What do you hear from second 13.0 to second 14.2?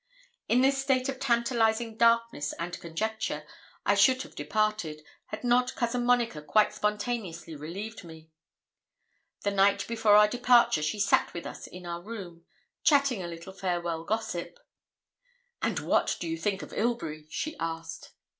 a little farewell